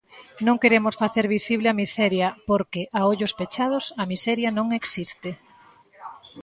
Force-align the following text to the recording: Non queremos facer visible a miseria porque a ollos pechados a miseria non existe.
Non 0.47 0.59
queremos 0.63 0.95
facer 1.03 1.25
visible 1.37 1.67
a 1.69 1.77
miseria 1.81 2.27
porque 2.49 2.81
a 2.99 3.01
ollos 3.11 3.35
pechados 3.39 3.85
a 4.01 4.03
miseria 4.11 4.49
non 4.57 4.67
existe. 4.79 5.29